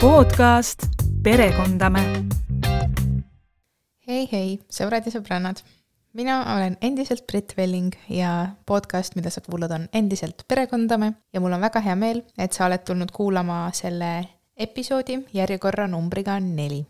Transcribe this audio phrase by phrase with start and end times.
[0.00, 0.82] podcast
[1.22, 2.00] Perekondame.
[4.06, 5.62] hei, hei, sõbrad ja sõbrannad.
[6.12, 11.52] mina olen endiselt Brit Velling ja podcast, mida sa kuulad, on endiselt Perekondame ja mul
[11.52, 16.86] on väga hea meel, et sa oled tulnud kuulama selle episoodi järjekorra numbriga neli.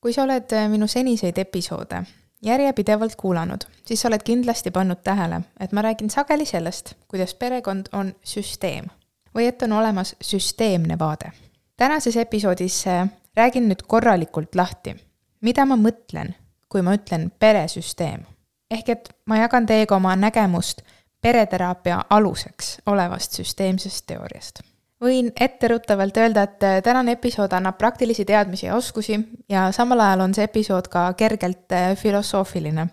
[0.00, 5.72] kui sa oled minu seniseid episoode järjepidevalt kuulanud, siis sa oled kindlasti pannud tähele, et
[5.72, 8.92] ma räägin sageli sellest, kuidas perekond on süsteem
[9.34, 11.32] või et on olemas süsteemne vaade
[11.76, 14.96] tänases episoodis äh, räägin nüüd korralikult lahti,
[15.40, 16.34] mida ma mõtlen,
[16.68, 18.26] kui ma ütlen peresüsteem.
[18.70, 20.82] ehk et ma jagan teiega oma nägemust
[21.20, 24.60] pereteraapia aluseks olevast süsteemsest teooriast.
[25.04, 29.18] Võin etteruttavalt öelda, et äh, tänane episood annab praktilisi teadmisi ja oskusi
[29.48, 32.88] ja samal ajal on see episood ka kergelt äh, filosoofiline.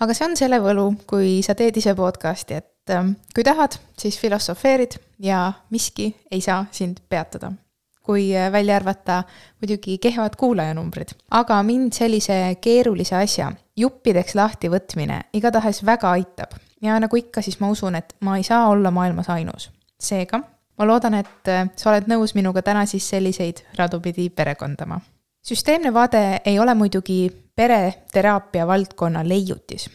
[0.00, 2.70] aga see on selle võlu, kui sa teed ise podcast'i, et
[3.34, 7.52] kui tahad, siis filosofeerid ja miski ei saa sind peatada
[8.02, 9.22] kui äh, välja arvata
[9.60, 11.14] muidugi kehvad kuulajanumbrid.
[11.30, 16.58] aga mind sellise keerulise asja juppideks lahtivõtmine igatahes väga aitab.
[16.82, 19.70] ja nagu ikka, siis ma usun, et ma ei saa olla maailmas ainus.
[20.00, 20.40] seega
[20.78, 25.00] ma loodan, et äh, sa oled nõus minuga täna siis selliseid radu pidi perekondama.
[25.42, 29.90] süsteemne vaade ei ole muidugi pereteraapia valdkonna leiutis.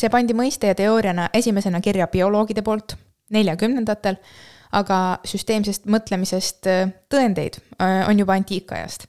[0.00, 2.96] see pandi mõiste ja teooriana esimesena kirja bioloogide poolt
[3.30, 4.16] neljakümnendatel
[4.74, 9.06] aga süsteemsest mõtlemisest äh, tõendeid äh, on juba antiikajast.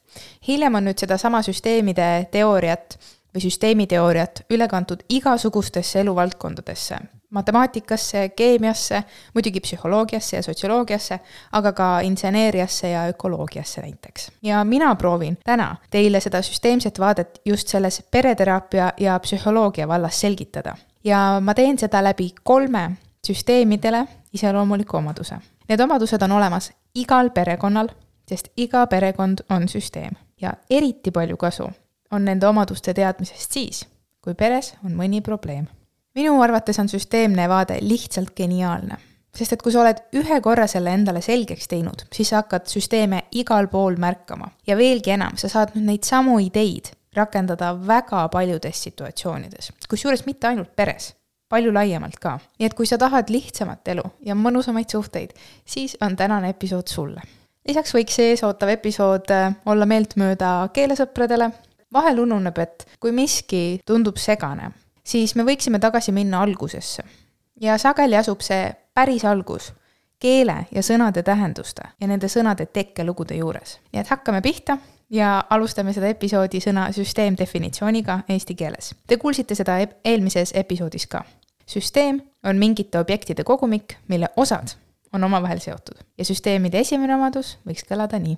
[0.48, 2.98] hiljem on nüüd sedasama süsteemide teooriat
[3.36, 11.20] või süsteemiteooriat üle kantud igasugustesse eluvaldkondadesse, matemaatikasse, keemiasse, muidugi psühholoogiasse ja sotsioloogiasse,
[11.52, 14.32] aga ka inseneeriasse ja ökoloogiasse näiteks.
[14.42, 20.76] ja mina proovin täna teile seda süsteemset vaadet just selles pereteraapia ja psühholoogia vallas selgitada.
[21.04, 22.92] ja ma teen seda läbi kolme
[23.28, 25.36] süsteemidele iseloomuliku omaduse
[25.70, 27.88] Need omadused on olemas igal perekonnal,
[28.30, 31.70] sest iga perekond on süsteem ja eriti palju kasu
[32.12, 33.86] on nende omaduste teadmisest siis,
[34.22, 35.66] kui peres on mõni probleem.
[36.16, 38.98] Minu arvates on süsteemne vaade lihtsalt geniaalne,
[39.36, 43.26] sest et kui sa oled ühe korra selle endale selgeks teinud, siis sa hakkad süsteeme
[43.32, 48.82] igal pool märkama ja veelgi enam, sa saad nüüd neid samu ideid rakendada väga paljudes
[48.88, 51.14] situatsioonides, kusjuures mitte ainult peres
[51.50, 52.38] palju laiemalt ka.
[52.60, 57.22] nii et kui sa tahad lihtsamat elu ja mõnusamaid suhteid, siis on tänane episood sulle.
[57.68, 61.52] lisaks võiks see eesootav episood äh, olla meeltmööda keelesõpradele.
[61.94, 64.72] vahel ununeb, et kui miski tundub segane,
[65.06, 67.04] siis me võiksime tagasi minna algusesse.
[67.62, 69.74] ja sageli asub see päris algus
[70.20, 73.80] keele ja sõnade tähenduste ja nende sõnade tekkelugude juures.
[73.94, 74.78] nii et hakkame pihta
[75.10, 78.96] ja alustame seda episoodi sõna süsteem definitsiooniga eesti keeles.
[79.08, 81.24] Te kuulsite seda eelmises episoodis ka.
[81.68, 84.76] süsteem on mingite objektide kogumik, mille osad
[85.14, 88.38] on omavahel seotud ja süsteemide esimene omadus võiks kõlada nii.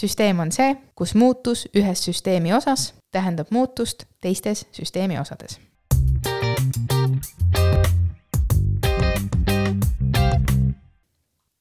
[0.00, 5.60] süsteem on see, kus muutus ühes süsteemi osas tähendab muutust teistes süsteemi osades.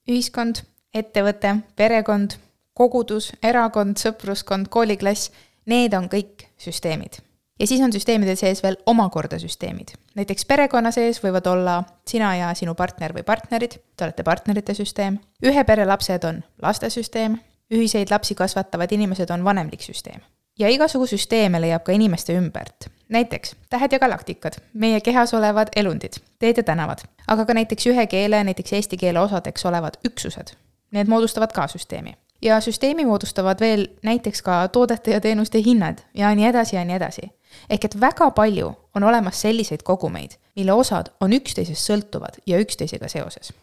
[0.08, 0.64] Ühiskond,
[0.94, 2.38] ettevõte, perekond
[2.78, 5.32] kogudus, erakond, sõpruskond, kooliklass,
[5.70, 7.22] need on kõik süsteemid.
[7.60, 9.94] ja siis on süsteemide sees veel omakorda süsteemid.
[10.16, 15.20] näiteks perekonna sees võivad olla sina ja sinu partner või partnerid, te olete partnerite süsteem,
[15.44, 17.38] ühe pere lapsed on lastesüsteem,
[17.72, 20.22] ühiseid lapsi kasvatavad inimesed on vanemlik süsteem.
[20.60, 22.90] ja igasugu süsteeme leiab ka inimeste ümbert.
[23.14, 28.08] Näiteks tähed ja galaktikad, meie kehas olevad elundid, teed ja tänavad, aga ka näiteks ühe
[28.10, 30.58] keele, näiteks eesti keele osadeks olevad üksused.
[30.92, 36.36] Need moodustavad ka süsteemi ja süsteemi moodustavad veel näiteks ka toodete ja teenuste hinnad ja
[36.36, 37.32] nii edasi ja nii edasi.
[37.70, 43.08] ehk et väga palju on olemas selliseid kogumeid, mille osad on üksteisest sõltuvad ja üksteisega
[43.08, 43.54] seoses.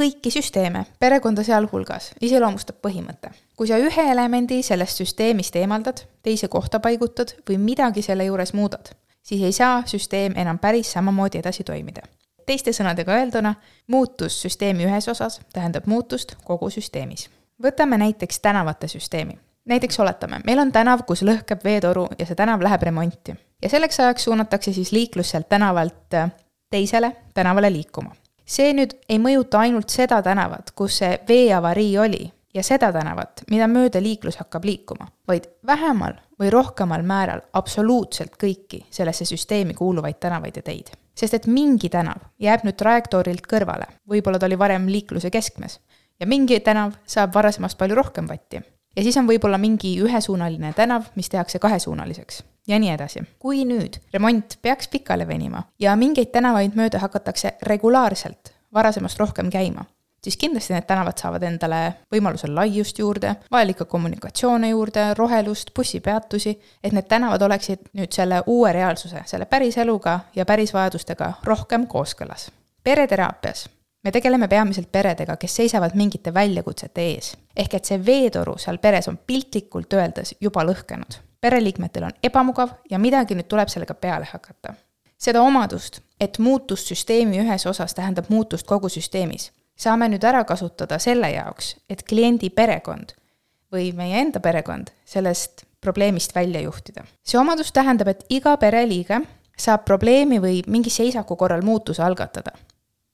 [0.00, 3.30] kõiki süsteeme, perekonda sealhulgas, iseloomustab põhimõte.
[3.56, 8.94] kui sa ühe elemendi sellest süsteemist eemaldad, teise kohta paigutad või midagi selle juures muudad,
[9.22, 12.06] siis ei saa süsteem enam päris samamoodi edasi toimida
[12.46, 13.54] teiste sõnadega öelduna,
[13.86, 17.28] muutus süsteemi ühes osas tähendab muutust kogu süsteemis
[17.62, 19.38] võtame näiteks tänavate süsteemi.
[19.64, 23.34] näiteks oletame, meil on tänav, kus lõhkeb veetoru ja see tänav läheb remonti.
[23.62, 26.30] ja selleks ajaks suunatakse siis liiklus sealt tänavalt äh,
[26.70, 28.14] teisele tänavale liikuma.
[28.46, 33.68] see nüüd ei mõjuta ainult seda tänavat, kus see veeavarii oli ja seda tänavat, mida
[33.70, 40.56] mööda liiklus hakkab liikuma, vaid vähemal või rohkemal määral absoluutselt kõiki sellesse süsteemi kuuluvaid tänavaid
[40.56, 40.90] ja teid.
[41.14, 45.80] sest et mingi tänav jääb nüüd trajektoorilt kõrvale, võib-olla ta oli varem liikluse keskmes
[46.20, 48.62] ja mingi tänav saab varasemast palju rohkem vatti.
[48.96, 52.42] ja siis on võib-olla mingi ühesuunaline tänav, mis tehakse kahesuunaliseks.
[52.68, 53.20] ja nii edasi.
[53.38, 59.84] kui nüüd remont peaks pikale venima ja mingeid tänavaid mööda hakatakse regulaarselt varasemast rohkem käima,
[60.24, 61.80] siis kindlasti need tänavad saavad endale
[62.12, 68.72] võimalusel laiust juurde, vajalikke kommunikatsioone juurde, rohelust, bussipeatusi, et need tänavad oleksid nüüd selle uue
[68.72, 72.50] reaalsuse, selle päris eluga ja päris vajadustega rohkem kooskõlas.
[72.84, 73.68] pereteraapias
[74.04, 77.36] me tegeleme peamiselt peredega, kes seisavad mingite väljakutsete ees.
[77.56, 81.18] ehk et see veetoru seal peres on piltlikult öeldes juba lõhkenud.
[81.40, 84.74] pereliikmetel on ebamugav ja midagi nüüd tuleb sellega peale hakata.
[85.18, 90.98] seda omadust, et muutus süsteemi ühes osas tähendab muutust kogu süsteemis, saame nüüd ära kasutada
[91.00, 93.14] selle jaoks, et kliendi perekond
[93.72, 97.04] või meie enda perekond sellest probleemist välja juhtida.
[97.24, 99.22] see omadus tähendab, et iga pereliige
[99.56, 102.52] saab probleemi või mingi seisaku korral muutuse algatada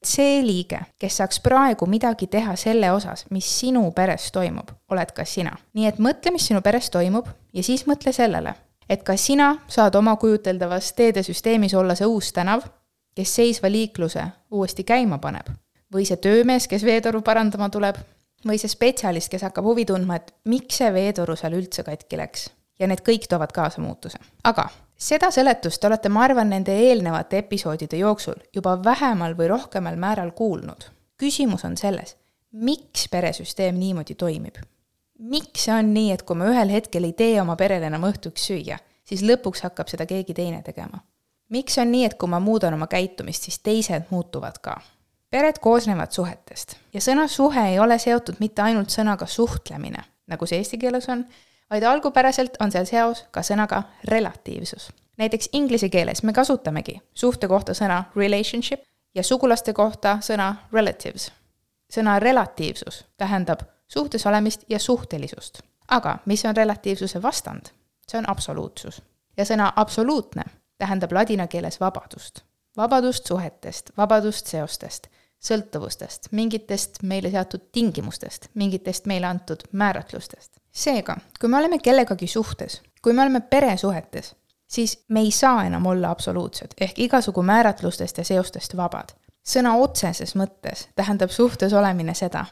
[0.07, 5.25] see liige, kes saaks praegu midagi teha selle osas, mis sinu peres toimub, oled ka
[5.25, 5.57] sina.
[5.75, 8.55] nii et mõtle, mis sinu peres toimub ja siis mõtle sellele,
[8.89, 12.67] et ka sina saad oma kujuteldavas teedesüsteemis olla see uus tänav,
[13.17, 15.49] kes seisva liikluse uuesti käima paneb.
[15.97, 17.99] Või see töömees, kes veetoru parandama tuleb,
[18.47, 22.51] või see spetsialist, kes hakkab huvi tundma, et miks see veetoru seal üldse katki läks.
[22.79, 24.19] ja need kõik toovad kaasa muutuse.
[24.45, 29.97] aga seda seletust te olete, ma arvan, nende eelnevate episoodide jooksul juba vähemal või rohkemal
[29.97, 30.91] määral kuulnud.
[31.19, 32.17] küsimus on selles,
[32.53, 34.57] miks peresüsteem niimoodi toimib?
[35.19, 38.51] miks see on nii, et kui ma ühel hetkel ei tee oma perele enam õhtuks
[38.51, 41.01] süüa, siis lõpuks hakkab seda keegi teine tegema?
[41.49, 44.81] miks on nii, et kui ma muudan oma käitumist, siis teised muutuvad ka?
[45.37, 50.01] Pered koosnevad suhetest ja sõna suhe ei ole seotud mitte ainult sõnaga suhtlemine,
[50.33, 51.27] nagu see eesti keeles on,
[51.71, 54.89] vaid algupäraselt on seal seos ka sõnaga relatiivsus.
[55.21, 58.81] näiteks inglise keeles me kasutamegi suhte kohta sõna relationship
[59.15, 61.33] ja sugulaste kohta sõna relatives.
[61.93, 65.61] sõna relatiivsus tähendab suhtes olemist ja suhtelisust.
[65.89, 67.67] aga mis on relatiivsuse vastand?
[68.09, 69.03] see on absoluutsus.
[69.37, 70.45] ja sõna absoluutne
[70.79, 72.41] tähendab ladina keeles vabadust.
[72.77, 75.07] vabadust suhetest, vabadust seostest
[75.43, 80.53] sõltuvustest, mingitest meile seatud tingimustest, mingitest meile antud määratlustest.
[80.73, 84.35] seega, kui me oleme kellegagi suhtes, kui me oleme peresuhetes,
[84.69, 89.09] siis me ei saa enam olla absoluutsed, ehk igasugu määratlustest ja seostest vabad.
[89.49, 92.45] sõna otseses mõttes tähendab suhtes olemine seda,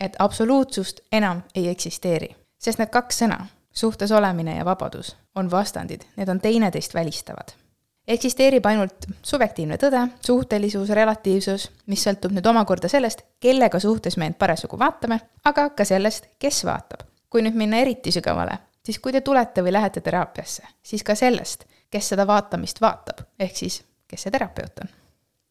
[0.00, 2.36] et absoluutsust enam ei eksisteeri.
[2.58, 7.65] sest need kaks sõna, suhtes olemine ja vabadus, on vastandid, need on teineteist välistavad
[8.08, 14.38] eksisteerib ainult subjektiivne tõde, suhtelisus, relatiivsus, mis sõltub nüüd omakorda sellest, kellega suhtes me end
[14.38, 17.06] parasjagu vaatame, aga ka sellest, kes vaatab.
[17.30, 18.54] kui nüüd minna eriti sügavale,
[18.86, 23.56] siis kui te tulete või lähete teraapiasse, siis ka sellest, kes seda vaatamist vaatab, ehk
[23.56, 24.88] siis, kes see terapeut on.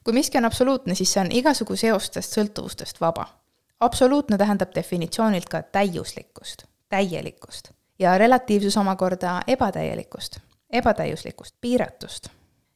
[0.04, 3.28] kui miski on absoluutne, siis see on igasugu seostest, sõltuvustest vaba.
[3.80, 10.40] absoluutne tähendab definitsioonilt ka täiuslikkust, täielikkust ja relatiivsus omakorda ebatäielikkust,
[10.72, 12.30] ebatäiuslikkust, piiratust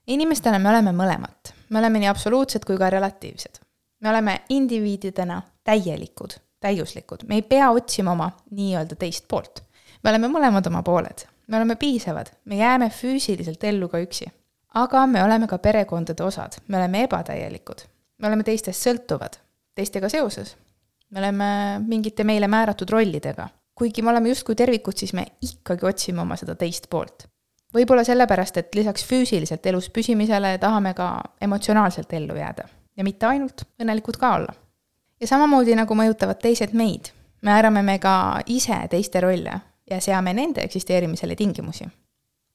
[0.09, 3.61] inimestena me oleme mõlemat, me oleme nii absoluutsed kui ka relatiivsed.
[3.99, 9.63] me oleme indiviididena täielikud, täiuslikud, me ei pea otsima oma nii-öelda teist poolt.
[10.03, 14.25] me oleme mõlemad oma pooled, me oleme piisavad, me jääme füüsiliselt ellu ka üksi.
[14.73, 17.85] aga me oleme ka perekondade osad, me oleme ebatäielikud,
[18.17, 19.37] me oleme teistest sõltuvad,
[19.75, 20.55] teistega seoses.
[21.09, 23.49] me oleme mingite meile määratud rollidega.
[23.75, 27.29] kuigi me oleme justkui tervikud, siis me ikkagi otsime oma seda teist poolt
[27.73, 31.09] võib-olla sellepärast, et lisaks füüsiliselt elus püsimisele tahame ka
[31.41, 32.67] emotsionaalselt ellu jääda
[32.97, 34.53] ja mitte ainult, õnnelikud ka olla.
[35.21, 37.11] ja samamoodi, nagu mõjutavad teised meid,
[37.41, 39.59] määrame me ka ise teiste rolle
[39.89, 41.87] ja seame nende eksisteerimisele tingimusi.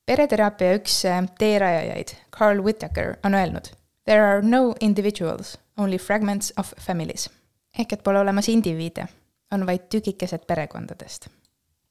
[0.07, 3.73] pereteraapia üks äh, teerajajaid, Carl Whittaker, on öelnud
[4.05, 7.31] There are no individuals, only fragments of families.
[7.79, 9.07] ehk et pole olemas indiviide,
[9.53, 11.29] on vaid tükikesed perekondadest.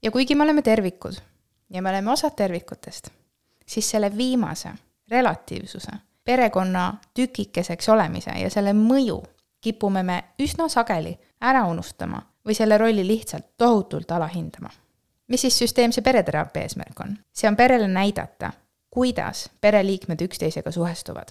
[0.04, 1.33] ja kuigi me oleme tervikud
[1.70, 3.10] ja me oleme osad tervikutest,
[3.66, 4.70] siis selle viimase,
[5.12, 5.92] relatiivsuse,
[6.24, 9.24] perekonna tükikeseks olemise ja selle mõju
[9.62, 14.70] kipume me üsna sageli ära unustama või selle rolli lihtsalt tohutult alahindama.
[15.28, 17.18] mis siis süsteemse pereteraapia eesmärk on?
[17.34, 18.52] see on perele näidata,
[18.90, 21.28] kuidas pereliikmed üksteisega suhestuvad.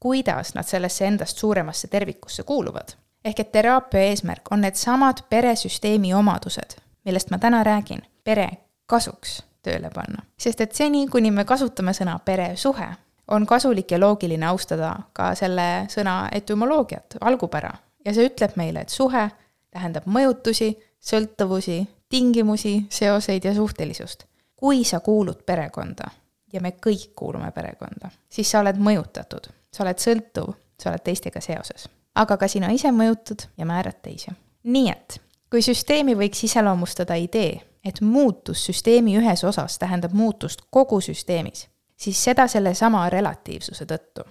[0.00, 2.88] kuidas nad sellesse endast suuremasse tervikusse kuuluvad.
[3.24, 8.48] ehk et teraapia eesmärk on needsamad peresüsteemi omadused, millest ma täna räägin, pere
[8.86, 10.22] kasuks tööle panna.
[10.38, 12.88] sest et seni, kuni me kasutame sõna peresuhe,
[13.28, 17.72] on kasulik ja loogiline austada ka selle sõna etümoloogiat, algupära.
[18.04, 19.30] ja see ütleb meile, et suhe
[19.70, 24.24] tähendab mõjutusi, sõltuvusi, tingimusi, seoseid ja suhtelisust.
[24.56, 26.10] kui sa kuulud perekonda
[26.52, 31.40] ja me kõik kuulume perekonda, siis sa oled mõjutatud, sa oled sõltuv, sa oled teistega
[31.40, 31.88] seoses.
[32.14, 34.30] aga ka sina ise mõjutad ja määrad teisi.
[34.62, 41.00] nii et kui süsteemi võiks iseloomustada idee, et muutus süsteemi ühes osas tähendab muutust kogu
[41.00, 44.24] süsteemis, siis seda sellesama relatiivsuse tõttu.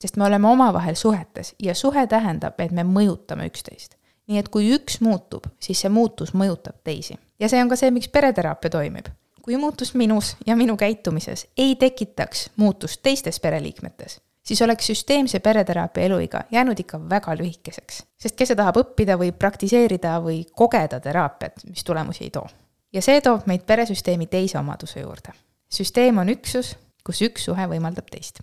[0.00, 3.94] sest me oleme omavahel suhetes ja suhe tähendab, et me mõjutame üksteist.
[4.26, 7.18] nii et kui üks muutub, siis see muutus mõjutab teisi.
[7.40, 9.06] ja see on ka see, miks pereteraapia toimib.
[9.42, 16.04] kui muutus minus ja minu käitumises ei tekitaks muutust teistes pereliikmetes, siis oleks süsteemse pereteraapia
[16.04, 18.02] eluiga jäänud ikka väga lühikeseks.
[18.16, 22.46] sest kes see tahab õppida või praktiseerida või kogeda teraapiat, mis tulemusi ei too.
[22.92, 25.32] Ja see toob meid peresüsteemi teise omaduse juurde.
[25.72, 28.40] süsteem on üksus, kus üks suhe võimaldab teist.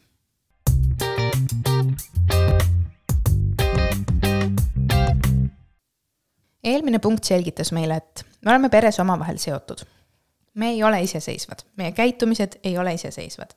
[6.64, 9.86] eelmine punkt selgitas meile, et me oleme peres omavahel seotud.
[10.54, 13.56] me ei ole iseseisvad, meie käitumised ei ole iseseisvad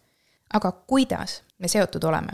[0.52, 2.32] aga kuidas me seotud oleme?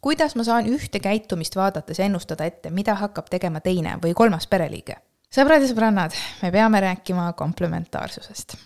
[0.00, 4.96] kuidas ma saan ühte käitumist vaadates ennustada ette, mida hakkab tegema teine või kolmas pereliige?
[5.36, 8.56] Sõbrad ja sõbrannad, me peame rääkima komplementaarsusest.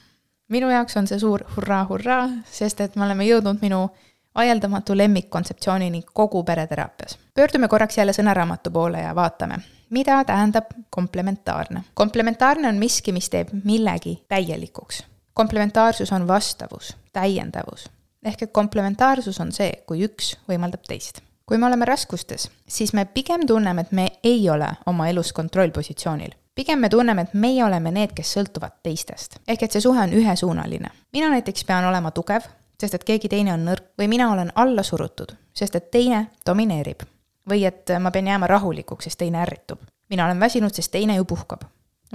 [0.48, 3.88] minu jaoks on see suur hurraa-hurraa, sest et me oleme jõudnud minu
[4.34, 7.18] ajeldamatu lemmikkontseptsioonini kogu pereteraapias.
[7.34, 9.58] pöördume korraks jälle sõnaraamatu poole ja vaatame,
[9.90, 11.84] mida tähendab komplementaarne.
[11.94, 15.04] komplementaarne on miski, mis teeb millegi täielikuks.
[15.34, 17.90] komplementaarsus on vastavus, täiendavus
[18.22, 21.20] ehk et komplementaarsus on see, kui üks võimaldab teist.
[21.46, 26.30] kui me oleme raskustes, siis me pigem tunneme, et me ei ole oma elus kontrollpositsioonil.
[26.54, 29.38] Pigem me tunneme, et meie oleme need, kes sõltuvad teistest.
[29.48, 30.90] ehk et see suhe on ühesuunaline.
[31.12, 32.42] mina näiteks pean olema tugev,
[32.80, 37.02] sest et keegi teine on nõrk või mina olen alla surutud, sest et teine domineerib.
[37.50, 39.78] või et ma pean jääma rahulikuks, sest teine ärritub.
[40.08, 41.64] mina olen väsinud, sest teine ju puhkab.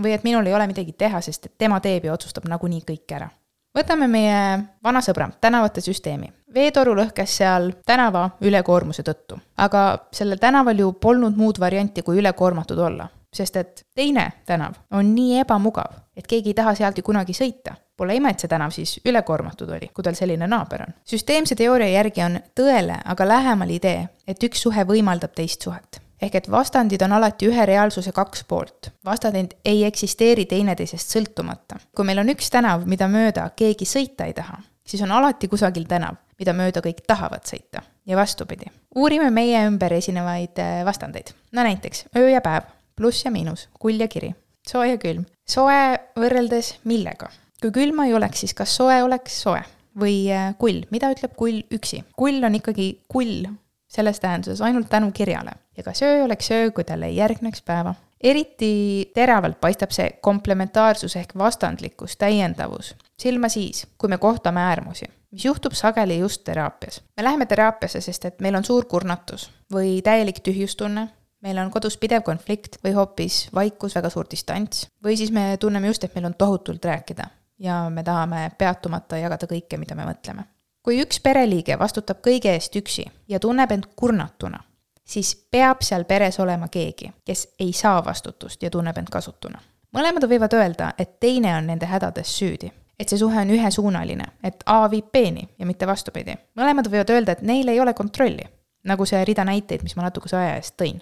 [0.02, 3.12] või et minul ei ole midagi teha, sest et tema teeb ja otsustab nagunii kõik
[3.16, 3.30] ära
[3.76, 4.40] võtame meie
[4.84, 6.32] vana sõbra, tänavate süsteemi.
[6.54, 12.80] veetoru lõhkes seal tänava ülekoormuse tõttu, aga sellel tänaval ju polnud muud varianti, kui ülekoormatud
[12.80, 17.36] olla, sest et teine tänav on nii ebamugav, et keegi ei taha sealt ju kunagi
[17.36, 17.76] sõita.
[17.96, 20.96] Pole ime, et see tänav siis ülekoormatud oli, kui tal selline naaber on.
[21.08, 26.36] süsteemse teooria järgi on tõele aga lähemal idee, et üks suhe võimaldab teist suhet ehk
[26.40, 28.92] et vastandid on alati ühe reaalsuse kaks poolt.
[29.06, 31.80] vastandid ei eksisteeri teineteisest sõltumata.
[31.96, 35.86] kui meil on üks tänav, mida mööda keegi sõita ei taha, siis on alati kusagil
[35.88, 38.72] tänav, mida mööda kõik tahavad sõita ja vastupidi.
[38.96, 41.34] uurime meie ümber esinevaid äh, vastandeid.
[41.52, 42.64] no näiteks öö ja päev,
[42.96, 44.34] pluss ja miinus, kull ja kiri,
[44.68, 45.26] soe ja külm.
[45.48, 47.30] soe võrreldes millega?
[47.62, 49.62] kui külma ei oleks, siis kas soe oleks soe?
[50.00, 52.04] või äh, kull, mida ütleb kull üksi?
[52.16, 53.46] kull on ikkagi kull
[53.88, 55.52] selles tähenduses ainult tänu kirjale.
[55.78, 57.96] ja kas öö oleks öö, kui talle ei järgneks päeva.
[58.22, 65.46] eriti teravalt paistab see komplementaarsus ehk vastandlikkus, täiendavus silma siis, kui me kohtame äärmusi, mis
[65.46, 67.02] juhtub sageli just teraapias.
[67.18, 71.08] me läheme teraapiasse, sest et meil on suur kurnatus või täielik tühjustunne,
[71.46, 75.94] meil on kodus pidev konflikt või hoopis vaikus, väga suur distants, või siis me tunneme
[75.94, 77.30] just, et meil on tohutult rääkida
[77.62, 80.50] ja me tahame peatumata jagada kõike, mida me mõtleme
[80.86, 84.60] kui üks pereliige vastutab kõige eest üksi ja tunneb end kurnatuna,
[85.02, 89.60] siis peab seal peres olema keegi, kes ei saa vastutust ja tunneb end kasutuna.
[89.96, 94.64] mõlemad võivad öelda, et teine on nende hädades süüdi, et see suhe on ühesuunaline, et
[94.66, 96.38] A viib B-ni ja mitte vastupidi.
[96.56, 98.46] mõlemad võivad öelda, et neil ei ole kontrolli,
[98.84, 101.02] nagu see rida näiteid, mis ma natukese aja eest tõin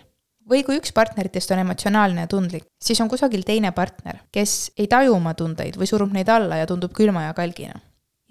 [0.50, 4.88] või kui üks partneritest on emotsionaalne ja tundlik, siis on kusagil teine partner, kes ei
[4.88, 7.79] taju oma tundeid või surub neid alla ja tundub külma ja kalgina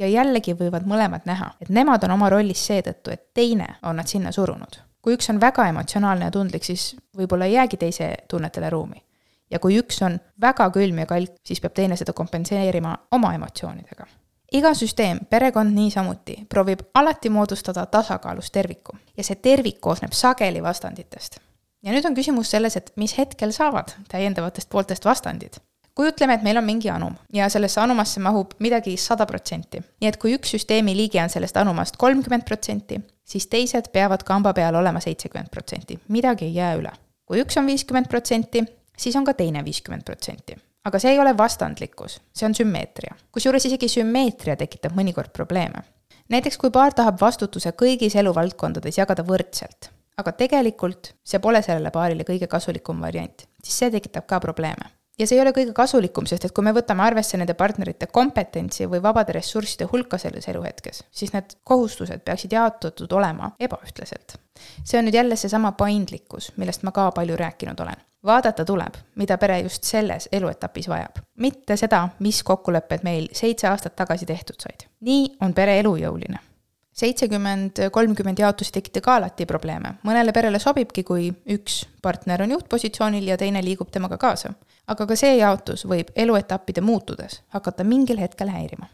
[0.03, 4.09] ja jällegi võivad mõlemad näha, et nemad on oma rollis seetõttu, et teine on nad
[4.09, 4.81] sinna surunud.
[5.03, 9.03] kui üks on väga emotsionaalne ja tundlik, siis võib-olla ei jäägi teise tunnetele ruumi.
[9.51, 14.07] ja kui üks on väga külm ja kalk, siis peab teine seda kompenseerima oma emotsioonidega.
[14.53, 21.41] iga süsteem, perekond niisamuti, proovib alati moodustada tasakaalus terviku ja see tervik koosneb sageli vastanditest.
[21.83, 25.61] Ja nüüd on küsimus selles, et mis hetkel saavad täiendavatest pooltest vastandid
[25.95, 29.83] kujutleme, et meil on mingi anum ja sellesse anumasse mahub midagi sada protsenti.
[30.01, 34.53] nii et kui üks süsteemi liige on sellest anumast kolmkümmend protsenti, siis teised peavad kamba
[34.53, 36.93] peal olema seitsekümmend protsenti, midagi ei jää üle.
[37.27, 38.65] kui üks on viiskümmend protsenti,
[38.99, 40.57] siis on ka teine viiskümmend protsenti.
[40.85, 43.15] aga see ei ole vastandlikkus, see on sümmeetria.
[43.33, 45.85] kusjuures isegi sümmeetria tekitab mõnikord probleeme.
[46.29, 52.27] näiteks kui paar tahab vastutuse kõigis eluvaldkondades jagada võrdselt, aga tegelikult see pole sellele paarile
[52.29, 56.47] kõige kasulikum variant, siis see tekitab ka probleeme ja see ei ole kõige kasulikum, sest
[56.47, 61.35] et kui me võtame arvesse nende partnerite kompetentsi või vabade ressursside hulka selles eluhetkes, siis
[61.35, 64.39] need kohustused peaksid jaotatud olema ebaühtlaselt.
[64.85, 68.01] see on nüüd jälle seesama paindlikkus, millest ma ka palju rääkinud olen.
[68.25, 73.97] vaadata tuleb, mida pere just selles eluetapis vajab, mitte seda, mis kokkulepped meil seitse aastat
[73.97, 74.89] tagasi tehtud said.
[75.01, 76.52] nii on pere elujõuline
[76.93, 82.51] seitsekümmend, kolmkümmend jaotus ei tekita ka alati probleeme, mõnele perele sobibki, kui üks partner on
[82.57, 84.53] juhtpositsioonil ja teine liigub temaga kaasa.
[84.87, 88.87] aga ka see jaotus võib eluetappide muutudes hakata mingil hetkel häirima.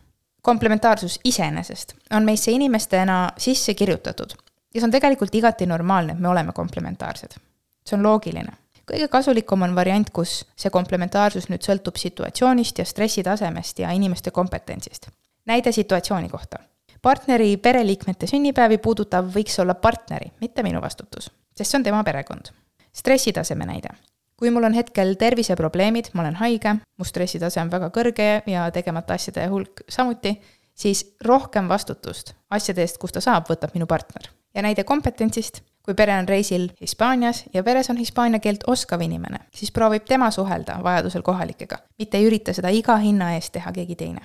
[0.43, 4.37] komplementaarsus iseenesest on meisse inimestena sisse kirjutatud
[4.75, 7.39] ja see on tegelikult igati normaalne, et me oleme komplementaarsed.
[7.85, 8.53] see on loogiline.
[8.91, 15.09] kõige kasulikum on variant, kus see komplementaarsus nüüd sõltub situatsioonist ja stressitasemest ja inimeste kompetentsist.
[15.47, 16.59] näide situatsiooni kohta.
[17.03, 22.53] Partneri pereliikmete sünnipäevi puudutav võiks olla partneri, mitte minu vastutus, sest see on tema perekond.
[22.93, 23.95] stressitaseme näide
[24.39, 29.17] kui mul on hetkel terviseprobleemid, ma olen haige, mu stressitase on väga kõrge ja tegemata
[29.19, 30.37] asjade hulk samuti,
[30.79, 34.31] siis rohkem vastutust asjade eest, kus ta saab, võtab minu partner.
[34.55, 39.39] ja näide kompetentsist, kui pere on reisil Hispaanias ja peres on hispaania keelt oskav inimene,
[39.55, 43.97] siis proovib tema suhelda vajadusel kohalikega, mitte ei ürita seda iga hinna eest teha keegi
[43.97, 44.23] teine.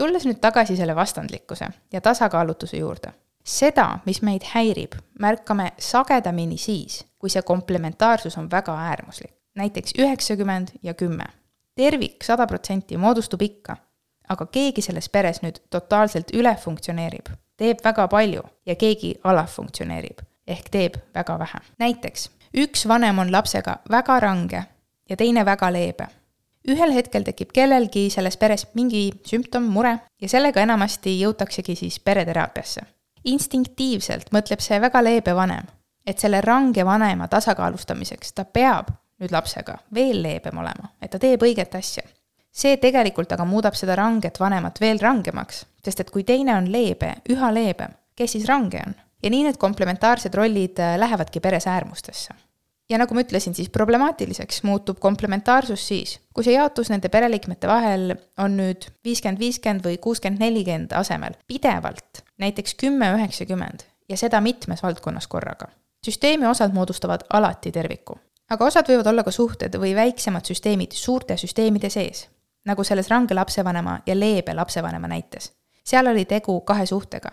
[0.00, 3.12] Tulles nüüd tagasi selle vastandlikkuse ja tasakaalutuse juurde,
[3.44, 10.68] seda, mis meid häirib, märkame sagedamini siis, kui see komplementaarsus on väga äärmuslik näiteks üheksakümmend
[10.82, 11.24] ja kümme.
[11.74, 13.76] tervik sada protsenti moodustub ikka,
[14.28, 20.70] aga keegi selles peres nüüd totaalselt üle funktsioneerib, teeb väga palju ja keegi alafunktsioneerib ehk
[20.70, 21.60] teeb väga vähe.
[21.78, 24.64] näiteks üks vanem on lapsega väga range
[25.08, 26.06] ja teine väga leebe.
[26.68, 32.82] Ühel hetkel tekib kellelgi selles peres mingi sümptom, mure ja sellega enamasti jõutaksegi siis pereteraapiasse.
[33.24, 35.66] instinktiivselt mõtleb see väga leebe vanem,
[36.06, 38.88] et selle range vanema tasakaalustamiseks ta peab
[39.20, 42.02] nüüd lapsega veel leebem olema, et ta teeb õiget asja.
[42.52, 47.14] see tegelikult aga muudab seda ranget vanemat veel rangemaks, sest et kui teine on leebe,
[47.30, 48.94] üha leebem, kes siis range on?
[49.22, 52.34] ja nii need komplementaarsed rollid äh, lähevadki peres äärmustesse.
[52.90, 58.14] Ja nagu ma ütlesin, siis problemaatiliseks muutub komplementaarsus siis, kui see jaotus nende pereliikmete vahel
[58.38, 64.82] on nüüd viiskümmend, viiskümmend või kuuskümmend, nelikümmend asemel pidevalt, näiteks kümme, üheksakümmend ja seda mitmes
[64.82, 65.70] valdkonnas korraga.
[66.04, 68.18] süsteemi osad moodustavad alati terviku
[68.50, 72.26] aga osad võivad olla ka suhted või väiksemad süsteemid suurte süsteemide sees,
[72.66, 75.52] nagu selles range lapsevanema ja leebe lapsevanema näites.
[75.84, 77.30] seal oli tegu kahe suhtega,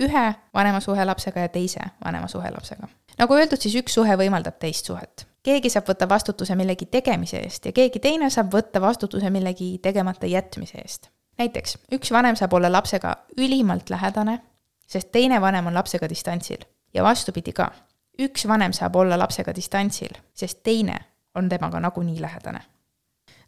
[0.00, 2.88] ühe vanema suhe lapsega ja teise vanema suhe lapsega.
[3.18, 5.26] nagu öeldud, siis üks suhe võimaldab teist suhet.
[5.42, 10.26] keegi saab võtta vastutuse millegi tegemise eest ja keegi teine saab võtta vastutuse millegi tegemata
[10.26, 11.10] jätmise eest.
[11.38, 14.40] näiteks üks vanem saab olla lapsega ülimalt lähedane,
[14.86, 17.72] sest teine vanem on lapsega distantsil ja vastupidi ka
[18.18, 20.98] üks vanem saab olla lapsega distantsil, sest teine
[21.34, 22.60] on temaga nagunii lähedane.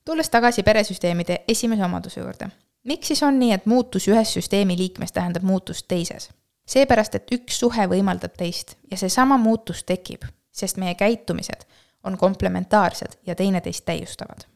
[0.04, 2.48] tulles tagasi peresüsteemide esimese omaduse juurde.
[2.84, 6.30] miks siis on nii, et muutus ühes süsteemi liikmes tähendab muutust teises?
[6.70, 11.66] Seepärast, et üks suhe võimaldab teist ja seesama muutus tekib, sest meie käitumised
[12.04, 14.46] on komplementaarsed ja teineteist täiustavad.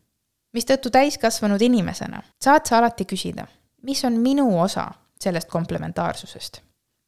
[0.52, 3.46] mistõttu täiskasvanud inimesena saad sa alati küsida,
[3.82, 6.60] mis on minu osa sellest komplementaarsusest?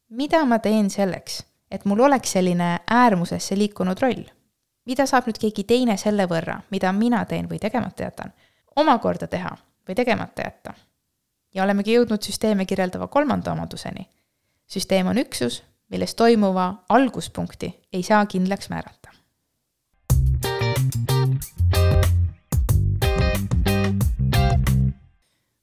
[0.09, 4.23] mida ma teen selleks, et mul oleks selline äärmusesse liikunud roll.
[4.85, 8.33] mida saab nüüd keegi teine selle võrra, mida mina teen või tegemata jätan,
[8.75, 10.73] omakorda teha või tegemata jätta?
[11.53, 14.07] ja olemegi jõudnud süsteeme kirjeldava kolmanda omaduseni.
[14.67, 19.07] Süsteem on üksus, milles toimuva alguspunkti ei saa kindlaks määrata.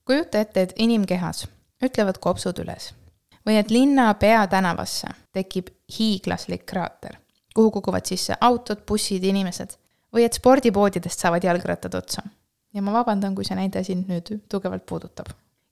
[0.04, 1.46] kujuta ette, et inimkehas
[1.82, 2.92] ütlevad kopsud üles
[3.46, 7.16] või et linna peatänavasse tekib hiiglaslik kraater,
[7.54, 9.76] kuhu kukuvad sisse autod, bussid, inimesed.
[10.14, 12.22] või et spordipoodidest saavad jalgrattad otsa.
[12.74, 15.28] ja ma vabandan, kui see näide sind nüüd tugevalt puudutab.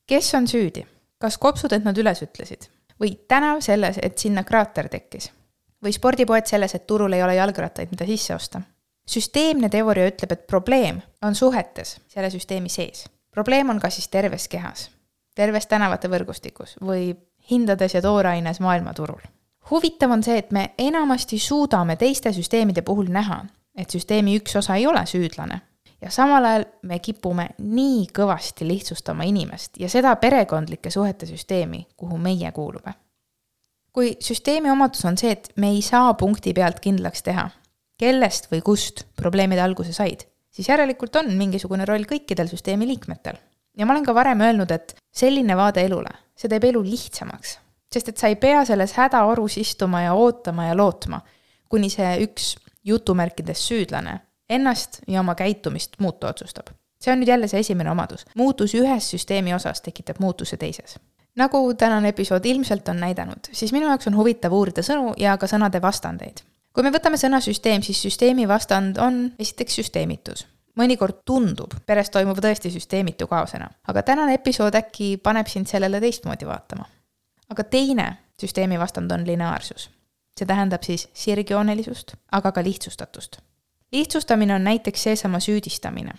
[0.06, 0.86] kes on süüdi?
[1.18, 2.68] kas kopsud, et nad üles ütlesid?
[3.02, 5.32] Või tänav selles, et sinna kraater tekkis?
[5.82, 8.60] või spordipoed selles, et turul ei ole jalgrattaid, mida sisse osta?
[9.06, 13.08] süsteemne teooria ütleb, et probleem on suhetes selle süsteemi sees.
[13.30, 14.90] probleem on kas siis terves kehas,
[15.34, 17.16] terves tänavate võrgustikus või
[17.50, 19.20] hindades ja tooraines maailmaturul.
[19.70, 23.44] huvitav on see, et me enamasti suudame teiste süsteemide puhul näha,
[23.76, 25.60] et süsteemi üks osa ei ole süüdlane.
[26.02, 32.18] Ja samal ajal me kipume nii kõvasti lihtsustama inimest ja seda perekondlike suhete süsteemi, kuhu
[32.18, 32.94] meie kuulume.
[33.92, 37.50] kui süsteemi omadus on see, et me ei saa punkti pealt kindlaks teha,
[38.00, 43.36] kellest või kust probleemid alguse said, siis järelikult on mingisugune roll kõikidel süsteemi liikmetel.
[43.76, 47.58] ja ma olen ka varem öelnud, et selline vaade elule see teeb elu lihtsamaks.
[47.92, 51.20] sest et sa ei pea selles hädaorus istuma ja ootama ja lootma,
[51.68, 56.66] kuni see üks jutumärkides süüdlane ennast ja oma käitumist muuta otsustab.
[57.00, 58.24] see on nüüd jälle see esimene omadus.
[58.34, 60.98] muutus ühes süsteemi osas tekitab muutuse teises.
[61.36, 65.46] nagu tänane episood ilmselt on näidanud, siis minu jaoks on huvitav uurida sõnu ja ka
[65.46, 66.40] sõnade vastandeid.
[66.72, 70.46] kui me võtame sõna süsteem, siis süsteemi vastand on esiteks süsteemitus
[70.78, 76.46] mõnikord tundub peres toimuv tõesti süsteemitu kaosena, aga tänane episood äkki paneb sind sellele teistmoodi
[76.46, 76.88] vaatama.
[77.48, 79.90] aga teine süsteemi vastand on lineaarsus.
[80.38, 83.36] see tähendab siis sirgjoonelisust, aga ka lihtsustatust.
[83.92, 86.12] Lihtsustamine on näiteks seesama süüdistamine.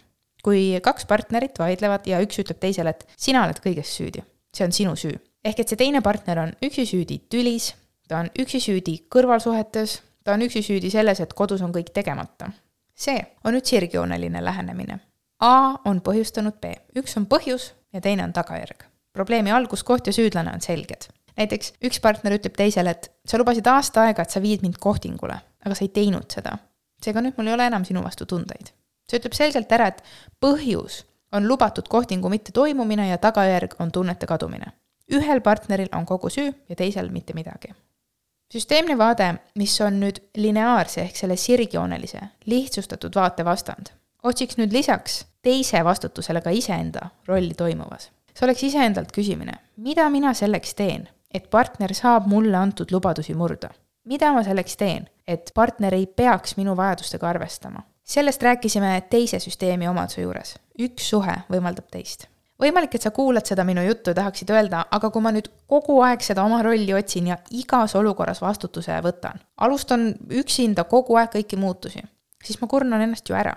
[0.43, 4.71] kui kaks partnerit vaidlevad ja üks ütleb teisele, et sina oled kõiges süüdi, see on
[4.71, 5.19] sinu süü.
[5.43, 7.73] ehk et see teine partner on üksi süüdi tülis,
[8.07, 12.51] ta on üksi süüdi kõrvalsuhetes, ta on üksi süüdi selles, et kodus on kõik tegemata.
[12.95, 14.99] see on nüüd sirgjooneline lähenemine.
[15.39, 18.83] A on põhjustanud B, üks on põhjus ja teine on tagajärg.
[19.13, 21.07] probleemi alguskoht ja süüdlane on selged.
[21.37, 25.39] näiteks üks partner ütleb teisele, et sa lubasid aasta aega, et sa viid mind kohtingule,
[25.65, 26.57] aga sa ei teinud seda.
[27.03, 28.71] Seega nüüd mul ei ole enam sinu vastu tundeid.
[29.09, 30.03] see ütleb selgelt ära, et
[30.41, 34.65] põhjus on lubatud kohtingu mittetoimumine ja tagajärg on tunnete kadumine.
[35.11, 37.73] ühel partneril on kogu süü ja teisel mitte midagi.
[38.53, 43.87] süsteemne vaade, mis on nüüd lineaarse ehk selle sirgjoonelise, lihtsustatud vaate vastand,
[44.23, 48.11] otsiks nüüd lisaks teise vastutusele ka iseenda rolli toimuvas.
[48.33, 53.69] see oleks iseendalt küsimine, mida mina selleks teen, et partner saab mulle antud lubadusi murda?
[54.05, 57.83] Mida ma selleks teen, et partner ei peaks minu vajadustega arvestama?
[58.03, 60.55] sellest rääkisime teise süsteemi omaduse juures.
[60.79, 62.27] üks suhe võimaldab teist.
[62.59, 66.01] võimalik, et sa kuulad seda minu juttu ja tahaksid öelda, aga kui ma nüüd kogu
[66.01, 71.59] aeg seda oma rolli otsin ja igas olukorras vastutuse võtan, alustan üksinda kogu aeg kõiki
[71.59, 72.03] muutusi,
[72.43, 73.55] siis ma kurnan ennast ju ära.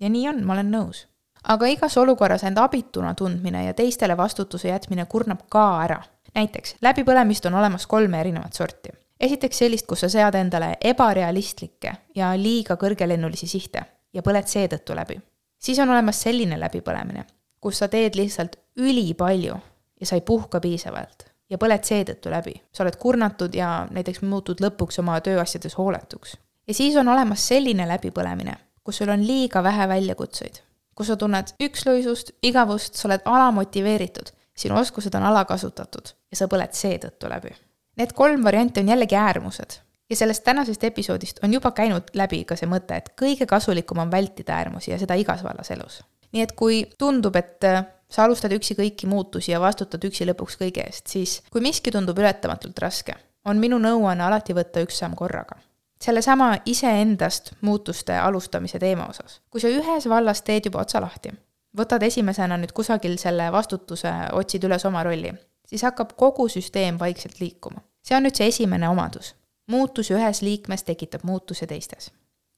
[0.00, 1.06] ja nii on, ma olen nõus.
[1.42, 6.02] aga igas olukorras end abituna tundmine ja teistele vastutuse jätmine kurnab ka ära.
[6.34, 12.32] näiteks läbipõlemist on olemas kolme erinevat sorti esiteks sellist, kus sa sead endale ebarealistlikke ja
[12.38, 15.20] liiga kõrgelennulisi sihte ja põled seetõttu läbi.
[15.58, 17.24] siis on olemas selline läbipõlemine,
[17.60, 19.54] kus sa teed lihtsalt ülipalju
[20.00, 22.54] ja sa ei puhka piisavalt ja põled seetõttu läbi.
[22.72, 26.36] sa oled kurnatud ja näiteks muutud lõpuks oma tööasjades hooletuks.
[26.68, 30.62] ja siis on olemas selline läbipõlemine, kus sul on liiga vähe väljakutseid,
[30.94, 36.74] kus sa tunned ükslõisust, igavust, sa oled alamotiveeritud, sinu oskused on alakasutatud ja sa põled
[36.74, 37.54] seetõttu läbi
[38.02, 39.70] Need kolm varianti on jällegi äärmused
[40.10, 44.10] ja sellest tänasest episoodist on juba käinud läbi ka see mõte, et kõige kasulikum on
[44.10, 46.00] vältida äärmusi ja seda igas vallas elus.
[46.32, 50.58] nii et kui tundub, et äh, sa alustad üksi kõiki muutusi ja vastutad üksi lõpuks
[50.64, 55.14] kõige eest, siis kui miski tundub ületamatult raske, on minu nõuanne alati võtta üks samm
[55.14, 55.60] korraga.
[56.02, 59.40] sellesama iseendast muutuste alustamise teema osas.
[59.50, 61.30] kui sa ühes vallas teed juba otsa lahti,
[61.78, 65.34] võtad esimesena nüüd kusagil selle vastutuse, otsid üles oma rolli
[65.72, 67.80] siis hakkab kogu süsteem vaikselt liikuma.
[68.02, 69.34] See on nüüd see esimene omadus.
[69.66, 72.10] muutus ühes liikmes tekitab muutuse teistes.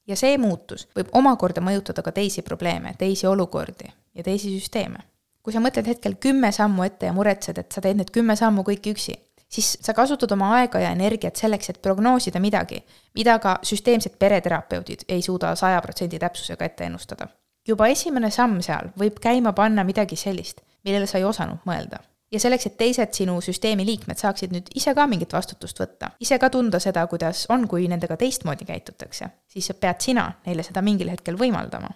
[0.07, 4.99] ja see muutus võib omakorda mõjutada ka teisi probleeme, teisi olukordi ja teisi süsteeme.
[5.43, 8.63] kui sa mõtled hetkel kümme sammu ette ja muretsed, et sa teed need kümme sammu
[8.63, 9.17] kõik üksi,
[9.49, 12.81] siis sa kasutad oma aega ja energiat selleks, et prognoosida midagi,
[13.15, 17.29] mida ka süsteemsed pereterapeudid ei suuda saja protsendi täpsusega ette ennustada.
[17.69, 22.01] juba esimene samm seal võib käima panna midagi sellist, millele sa ei osanud mõelda
[22.33, 26.39] ja selleks, et teised sinu süsteemi liikmed saaksid nüüd ise ka mingit vastutust võtta, ise
[26.43, 31.13] ka tunda seda, kuidas on, kui nendega teistmoodi käitutakse, siis pead sina neile seda mingil
[31.13, 31.91] hetkel võimaldama.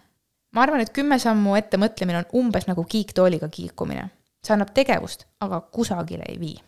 [0.55, 4.09] ma arvan, et kümme sammu ette mõtlemine on umbes nagu kiiktooliga kiikumine.
[4.45, 6.59] see annab tegevust, aga kusagile ei vii.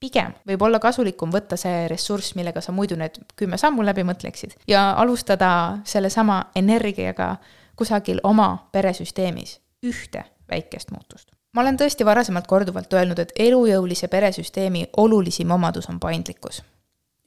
[0.00, 4.54] pigem võib olla kasulikum võtta see ressurss, millega sa muidu need kümme sammu läbi mõtleksid
[4.66, 7.36] ja alustada sellesama energiaga
[7.76, 14.84] kusagil oma peresüsteemis ühte väikest muutust ma olen tõesti varasemalt korduvalt öelnud, et elujõulise peresüsteemi
[15.02, 16.62] olulisim omadus on paindlikkus.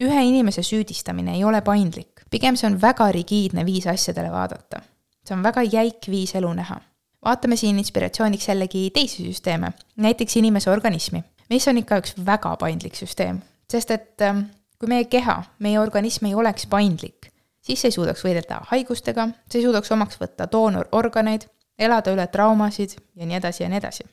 [0.01, 4.79] ühe inimese süüdistamine ei ole paindlik, pigem see on väga rigiidne viis asjadele vaadata.
[5.27, 6.79] see on väga jäik viis elu näha.
[7.25, 12.95] vaatame siin inspiratsiooniks jällegi teisi süsteeme, näiteks inimese organismi, mis on ikka üks väga paindlik
[12.95, 13.41] süsteem,
[13.71, 14.39] sest et ähm,
[14.79, 17.27] kui meie keha, meie organism ei oleks paindlik,
[17.61, 23.25] siis ei suudaks võidelda haigustega, see ei suudaks omaks võtta doonororganeid elada üle traumasid ja
[23.25, 24.03] nii edasi ja nii edasi.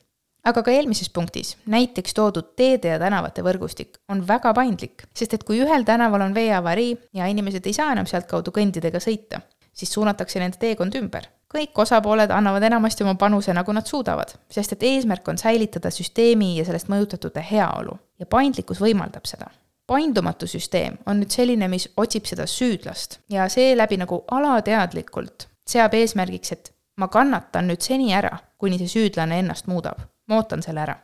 [0.45, 5.43] Aga ka eelmises punktis, näiteks toodud teede ja tänavate võrgustik on väga paindlik, sest et
[5.43, 9.41] kui ühel tänaval on veeavarii ja inimesed ei saa enam sealtkaudu kõndidega sõita,
[9.73, 11.27] siis suunatakse nende teekond ümber.
[11.49, 16.57] kõik osapooled annavad enamasti oma panuse, nagu nad suudavad, sest et eesmärk on säilitada süsteemi
[16.57, 19.49] ja sellest mõjutatute heaolu ja paindlikkus võimaldab seda
[19.89, 26.53] paindumatu süsteem on nüüd selline, mis otsib seda süüdlast ja seeläbi nagu alateadlikult seab eesmärgiks,
[26.53, 26.71] et
[27.01, 30.01] ma kannatan nüüd seni ära, kuni see süüdlane ennast muudab.
[30.29, 30.95] Ma ootan selle ära.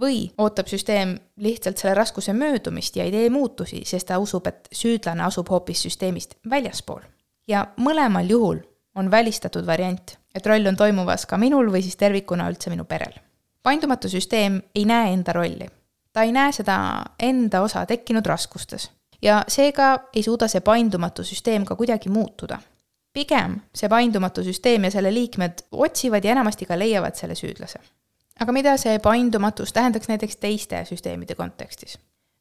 [0.00, 4.66] või ootab süsteem lihtsalt selle raskuse möödumist ja ei tee muutusi, sest ta usub, et
[4.74, 7.00] süüdlane asub hoopis süsteemist väljaspool.
[7.48, 8.58] ja mõlemal juhul
[8.94, 13.14] on välistatud variant, et roll on toimuvas ka minul või siis tervikuna üldse minu perel.
[13.62, 15.70] paindumatu süsteem ei näe enda rolli.
[16.12, 18.90] ta ei näe seda enda osa tekkinud raskustes
[19.22, 22.58] ja seega ei suuda see paindumatu süsteem ka kuidagi muutuda
[23.14, 27.78] pigem see paindumatu süsteem ja selle liikmed otsivad ja enamasti ka leiavad selle süüdlase.
[28.40, 31.98] Aga mida see paindumatus tähendaks näiteks teiste süsteemide kontekstis?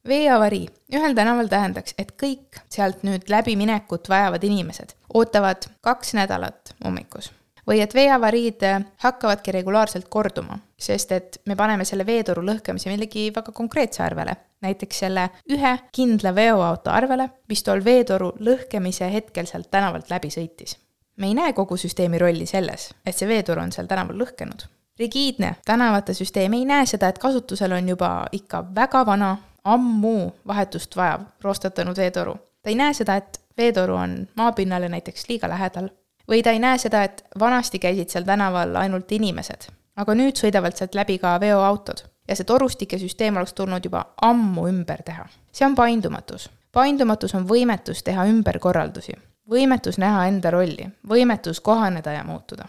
[0.08, 7.32] veeavarii ühel tänaval tähendaks, et kõik sealt nüüd läbiminekut vajavad inimesed ootavad kaks nädalat ummikus.
[7.67, 8.63] või et veeavariid
[8.99, 14.99] hakkavadki regulaarselt korduma, sest et me paneme selle veetoru lõhkemise millegi väga konkreetse arvele, näiteks
[14.99, 20.77] selle ühe kindla veoauto arvele, mis tol veetoru lõhkemise hetkel sealt tänavalt läbi sõitis.
[21.15, 24.67] me ei näe kogu süsteemi rolli selles, et see veetoru on seal tänaval lõhkenud.
[24.99, 30.95] Rigiidne tänavate süsteem ei näe seda, et kasutusel on juba ikka väga vana, ammu vahetust
[30.95, 32.36] vajav roostatanud veetoru.
[32.62, 35.89] ta ei näe seda, et veetoru on maapinnale näiteks liiga lähedal
[36.32, 40.75] või ta ei näe seda, et vanasti käisid seal tänaval ainult inimesed, aga nüüd sõidavad
[40.77, 45.27] sealt läbi ka veoautod ja see torustike süsteem oleks tulnud juba ammu ümber teha.
[45.51, 46.49] see on paindumatus.
[46.71, 49.13] paindumatus on võimetus teha ümberkorraldusi,
[49.49, 52.65] võimetus näha enda rolli, võimetus kohaneda ja muutuda.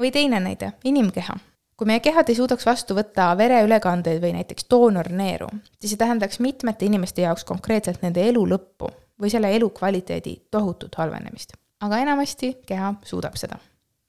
[0.00, 1.34] või teine näide, inimkeha.
[1.76, 5.48] Kui meie kehad ei suudaks vastu võtta vereülekandeid või näiteks doonorneeru,
[5.80, 11.58] siis see tähendaks mitmete inimeste jaoks konkreetselt nende elu lõppu või selle elukvaliteedi tohutut halvenemist
[11.84, 13.58] aga enamasti keha suudab seda.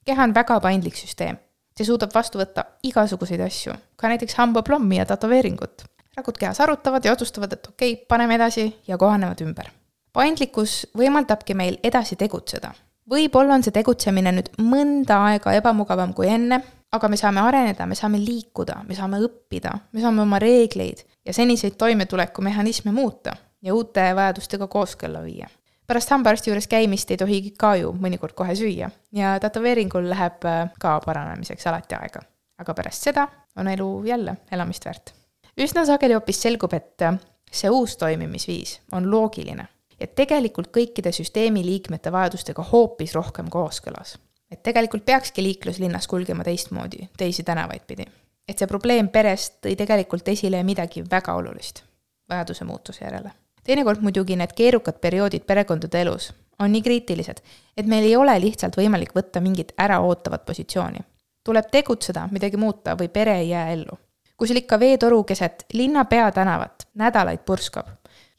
[0.06, 1.38] keha on väga paindlik süsteem.
[1.76, 5.84] see suudab vastu võtta igasuguseid asju, ka näiteks hambaplommi ja tätoveeringut.
[6.16, 9.70] rakud kehas arutavad ja otsustavad, et okei okay,, paneme edasi ja kohanevad ümber.
[10.12, 12.72] paindlikkus võimaldabki meil edasi tegutseda.
[13.10, 17.94] võib-olla on see tegutsemine nüüd mõnda aega ebamugavam kui enne, aga me saame areneda, me
[17.94, 24.10] saame liikuda, me saame õppida, me saame oma reegleid ja seniseid toimetulekumehhanisme muuta ja uute
[24.16, 25.48] vajadustega kooskõlla viia
[25.86, 30.64] pärast hambaarsti juures käimist ei tohi ka ju mõnikord kohe süüa ja tätoveeringul läheb äh,
[30.80, 32.22] ka paranemiseks alati aega.
[32.58, 35.14] aga pärast seda on elu jälle elamist väärt.
[35.60, 37.18] üsna sageli hoopis selgub, et äh,
[37.52, 39.68] see uus toimimisviis on loogiline
[40.00, 44.18] ja tegelikult kõikide süsteemi liikmete vajadustega hoopis rohkem kooskõlas.
[44.50, 48.06] Et tegelikult peakski liiklus linnas kulgema teistmoodi, teisi tänavaid pidi.
[48.48, 51.82] et see probleem peres tõi tegelikult esile midagi väga olulist,
[52.28, 53.32] vajaduse muutuse järele
[53.66, 57.42] teinekord muidugi need keerukad perioodid perekondade elus on nii kriitilised,
[57.76, 60.98] et meil ei ole lihtsalt võimalik võtta mingit äraootavat positsiooni.
[61.44, 63.98] tuleb tegutseda, midagi muuta või pere ei jää ellu.
[64.36, 67.86] kui sul ikka veetoru keset linna peatänavat nädalaid purskab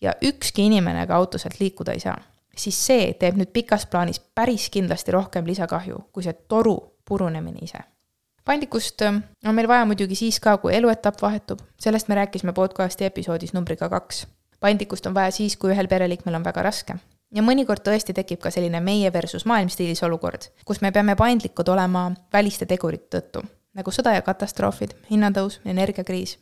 [0.01, 2.17] ja ükski inimene ka auto sealt liikuda ei saa,
[2.57, 7.83] siis see teeb nüüd pikas plaanis päris kindlasti rohkem lisakahju kui see toru purunemine ise
[8.45, 13.05] paindlikkust äh, on meil vaja muidugi siis ka, kui eluetapp vahetub, sellest me rääkisime podcasti
[13.05, 14.25] episoodis numbriga kaks
[14.59, 16.95] paindlikkust on vaja siis, kui ühel pereliikmel on väga raske.
[17.35, 21.67] ja mõnikord tõesti tekib ka selline meie versus maailm stiilis olukord, kus me peame paindlikud
[21.69, 23.43] olema väliste tegurite tõttu,
[23.75, 26.37] nagu sõda ja katastroofid, hinnatõus, energiakriis.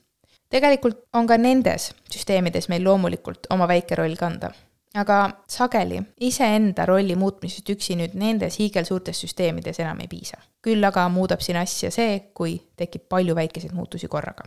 [0.50, 4.54] tegelikult on ka nendes süsteemides meil loomulikult oma väike roll kanda
[4.96, 10.38] aga sageli iseenda rolli muutmisest üksi nüüd nendes hiigelsuurtes süsteemides enam ei piisa.
[10.62, 14.44] küll aga muudab siin asja see, kui tekib palju väikeseid muutusi korraga.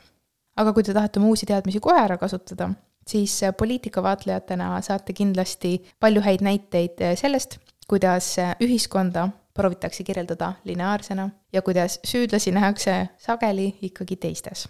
[0.56, 2.70] aga kui te tahate oma uusi teadmisi kohe ära kasutada,
[3.06, 7.58] siis poliitikavaatlejatena saate kindlasti palju häid näiteid sellest,
[7.88, 14.68] kuidas ühiskonda proovitakse kirjeldada lineaarsena ja kuidas süüdlasi nähakse sageli ikkagi teistes.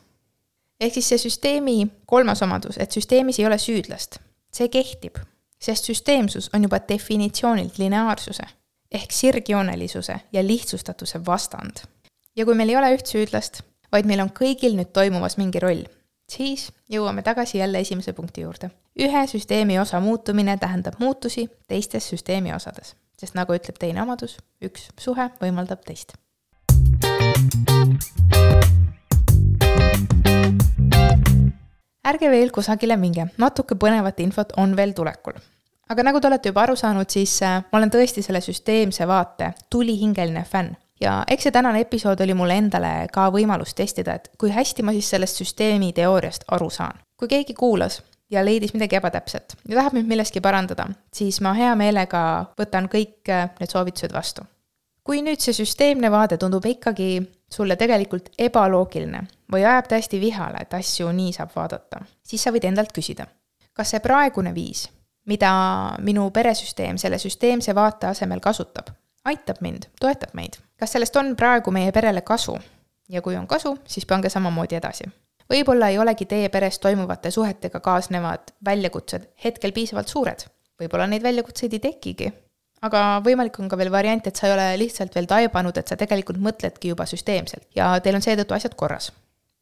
[0.81, 4.21] ehk siis see süsteemi kolmas omadus, et süsteemis ei ole süüdlast,
[4.55, 5.19] see kehtib,
[5.61, 8.47] sest süsteemsus on juba definitsioonilt lineaarsuse
[8.93, 11.85] ehk sirgjoonelisuse ja lihtsustatuse vastand.
[12.37, 15.85] ja kui meil ei ole üht süüdlast, vaid meil on kõigil nüüd toimumas mingi roll
[16.33, 18.71] siis jõuame tagasi jälle esimese punkti juurde.
[18.99, 24.89] ühe süsteemi osa muutumine tähendab muutusi teistes süsteemi osades, sest nagu ütleb teine omadus, üks
[24.99, 26.13] suhe võimaldab teist.
[32.09, 35.39] Ärge veel kusagile minge, natuke põnevat infot on veel tulekul
[35.89, 39.53] aga nagu te olete juba aru saanud, siis äh, ma olen tõesti selle süsteemse vaate
[39.71, 44.53] tulihingeline fänn ja eks see tänane episood oli mulle endale ka võimalus testida, et kui
[44.55, 47.01] hästi ma siis sellest süsteemi teooriast aru saan.
[47.17, 51.75] kui keegi kuulas ja leidis midagi ebatäpset ja tahab mind milleski parandada, siis ma hea
[51.75, 52.23] meelega
[52.59, 54.45] võtan kõik äh, need soovitused vastu.
[55.05, 60.75] kui nüüd see süsteemne vaade tundub ikkagi sulle tegelikult ebaloogiline või ajab täiesti vihale, et
[60.75, 63.27] asju nii saab vaadata, siis sa võid endalt küsida,
[63.73, 64.87] kas see praegune viis,
[65.27, 65.51] mida
[66.05, 68.91] minu peresüsteem selle süsteemse vaate asemel kasutab,
[69.25, 72.57] aitab mind, toetab meid kas sellest on praegu meie perele kasu?
[73.09, 75.07] ja kui on kasu, siis pange samamoodi edasi.
[75.51, 80.45] võib-olla ei olegi teie peres toimuvate suhetega kaasnevad väljakutsed hetkel piisavalt suured,
[80.81, 82.33] võib-olla neid väljakutseid ei tekigi.
[82.83, 85.97] aga võimalik on ka veel variant, et sa ei ole lihtsalt veel taibanud, et sa
[85.97, 89.13] tegelikult mõtledki juba süsteemselt ja teil on seetõttu asjad korras.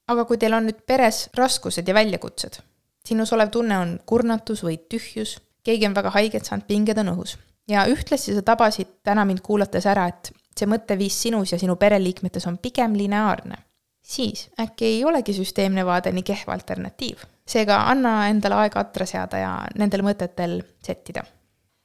[0.08, 2.60] Aga kui teil on nüüd peres raskused ja väljakutsed,
[3.06, 7.36] sinus olev tunne on kurnatus või tühjus, keegi on väga haiget saanud, pinged on õhus
[7.68, 12.46] ja ühtlasi sa tabasid täna mind kuulates ära, et see mõtteviis sinus ja sinu pereliikmetes
[12.46, 13.58] on pigem lineaarne,
[14.02, 17.24] siis äkki ei olegi süsteemne vaade nii kehv alternatiiv.
[17.46, 21.24] seega anna endale aega atra seada ja nendel mõtetel settida.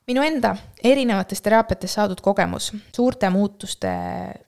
[0.08, 3.92] minu enda erinevates teraapiates saadud kogemus suurte muutuste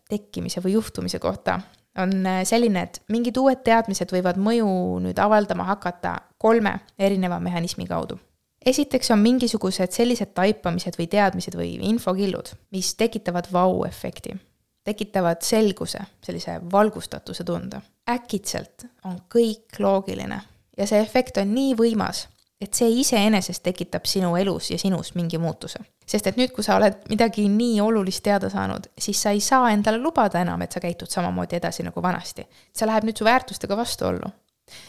[0.10, 1.60] tekkimise või juhtumise kohta
[1.98, 4.70] on selline, et mingid uued teadmised võivad mõju
[5.04, 8.20] nüüd avaldama hakata kolme erineva mehhanismi kaudu.
[8.66, 14.38] esiteks on mingisugused sellised taipamised või teadmised või infokillud, mis tekitavad vau-efekti
[14.84, 17.82] tekitavad selguse, sellise valgustatuse tunde.
[18.10, 20.42] äkitselt on kõik loogiline
[20.78, 22.28] ja see efekt on nii võimas,
[22.64, 25.80] et see iseenesest tekitab sinu elus ja sinus mingi muutuse.
[26.08, 29.72] sest et nüüd, kui sa oled midagi nii olulist teada saanud, siis sa ei saa
[29.72, 32.48] endale lubada enam, et sa käitud samamoodi edasi nagu vanasti.
[32.74, 34.32] see läheb nüüd su väärtustega vastuollu.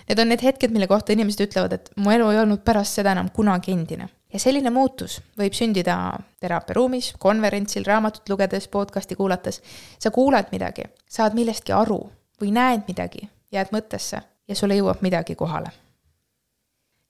[0.09, 3.13] Need on need hetked, mille kohta inimesed ütlevad, et mu elu ei olnud pärast seda
[3.13, 5.97] enam kunagi endine ja selline muutus võib sündida
[6.43, 9.63] teraapiaruumis, konverentsil, raamatut lugedes, podcast'i kuulates.
[9.99, 12.01] sa kuulad midagi, saad millestki aru
[12.43, 15.84] või näed midagi, jääd mõttesse ja sulle jõuab midagi kohale.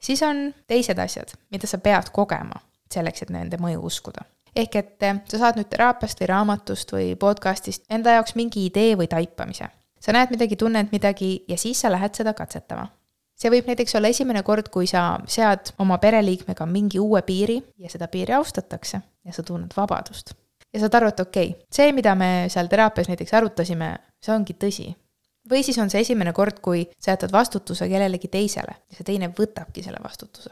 [0.05, 2.61] Siis on teised asjad, mida sa pead kogema
[2.93, 4.27] selleks, et nende mõju uskuda.
[4.57, 8.95] ehk et eh, sa saad nüüd teraapiast või raamatust või podcast'ist enda jaoks mingi idee
[8.97, 9.71] või taipamise.
[10.01, 12.89] sa näed midagi, tunned midagi ja siis sa lähed seda katsetama
[13.39, 17.91] see võib näiteks olla esimene kord, kui sa sead oma pereliikmega mingi uue piiri ja
[17.91, 20.35] seda piiri austatakse ja sa tunned vabadust.
[20.73, 24.57] ja saad aru, et okei okay,, see, mida me seal teraapias näiteks arutasime, see ongi
[24.59, 24.89] tõsi.
[25.51, 29.31] Või siis on see esimene kord, kui sa jätad vastutuse kellelegi teisele ja see teine
[29.39, 30.51] võtabki selle vastutuse.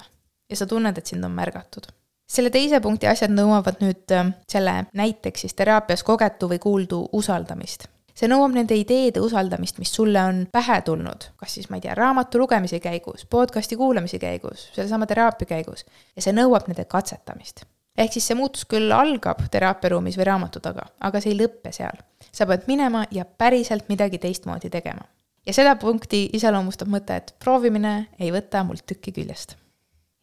[0.50, 1.90] ja sa tunned, et sind on märgatud
[2.32, 7.88] selle teise punkti asjad nõuavad nüüd äh, selle näiteks siis teraapias kogetu või kuuldu usaldamist
[8.16, 11.96] see nõuab nende ideede usaldamist, mis sulle on pähe tulnud, kas siis ma ei tea,
[11.98, 17.64] raamatu lugemise käigus, podcast'i kuulamise käigus, sellesama teraapia käigus ja see nõuab nende katsetamist.
[17.98, 21.98] Ehk siis see muutus küll algab teraapiaruumis või raamatu taga, aga see ei lõppe seal.
[22.32, 25.04] sa pead minema ja päriselt midagi teistmoodi tegema.
[25.46, 29.56] ja seda punkti iseloomustab mõte, et proovimine ei võta mult tükki küljest.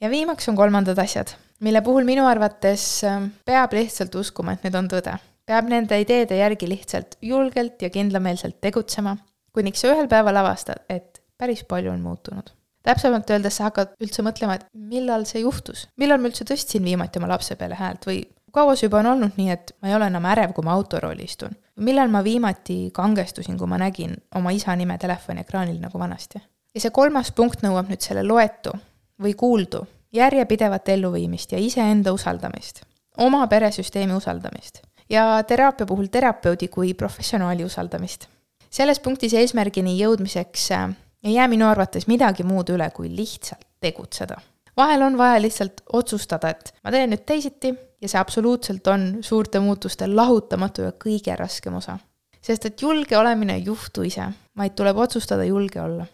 [0.02, 4.76] ja viimaks on kolmandad asjad, mille puhul minu arvates äh, peab lihtsalt uskuma, et need
[4.76, 9.16] on tõde peab nende ideede järgi lihtsalt julgelt ja kindlameelselt tegutsema,
[9.56, 12.52] kuniks sa ühel päeval avastad, et päris palju on muutunud.
[12.90, 17.22] Täpsemalt öeldes sa hakkad üldse mõtlema, et millal see juhtus, millal ma üldse tõstsin viimati
[17.22, 18.24] oma lapse peale häält või
[18.54, 21.28] kaua see juba on olnud nii, et ma ei ole enam ärev, kui ma autorooli
[21.30, 21.56] istun?
[21.80, 26.42] millal ma viimati kangestusin, kui ma nägin oma isa nime telefoniekraanil nagu vanasti?
[26.76, 28.74] ja see kolmas punkt nõuab nüüd selle loetu
[29.22, 32.82] või kuuldu järjepidevat elluviimist ja iseenda usaldamist,
[33.18, 38.28] oma peresüsteemi usaldamist ja teraapia puhul terapeudi kui professionaali usaldamist.
[38.70, 40.90] selles punktis eesmärgini jõudmiseks äh,
[41.24, 44.38] ei jää minu arvates midagi muud üle, kui lihtsalt tegutseda.
[44.78, 49.60] vahel on vaja lihtsalt otsustada, et ma teen nüüd teisiti ja see absoluutselt on suurte
[49.60, 52.00] muutuste lahutamatu ja kõige raskem osa.
[52.42, 56.06] sest et julge olemine ei juhtu ise, vaid tuleb otsustada julge olla.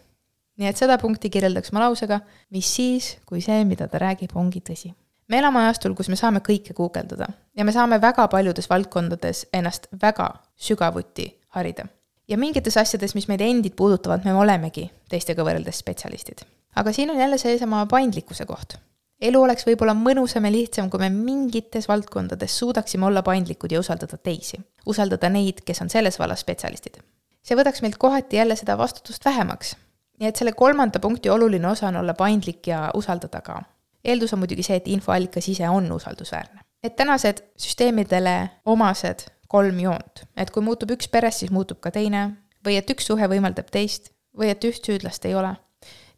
[0.57, 4.61] nii et seda punkti kirjeldaks ma lausega, mis siis, kui see, mida ta räägib, ongi
[4.61, 4.93] tõsi
[5.27, 9.87] me elame ajastul, kus me saame kõike guugeldada ja me saame väga paljudes valdkondades ennast
[10.01, 11.87] väga sügavuti harida.
[12.27, 16.45] Ja mingites asjades, mis meid endid puudutavad, me olemegi teistega võrreldes spetsialistid.
[16.75, 18.77] aga siin on jälle seesama paindlikkuse koht.
[19.21, 24.17] elu oleks võib-olla mõnusam ja lihtsam, kui me mingites valdkondades suudaksime olla paindlikud ja usaldada
[24.17, 24.59] teisi.
[24.85, 26.97] usaldada neid, kes on selles vallas spetsialistid.
[27.41, 29.75] see võtaks meilt kohati jälle seda vastutust vähemaks.
[30.19, 33.63] nii et selle kolmanda punkti oluline osa on olla paindlik ja usaldada ka
[34.05, 36.61] eeldus on muidugi see, et infoallikas ise on usaldusväärne.
[36.83, 42.25] et tänased süsteemidele omased kolm joont, et kui muutub üks peres, siis muutub ka teine,
[42.65, 45.53] või et üks suhe võimaldab teist, või et üht süüdlast ei ole.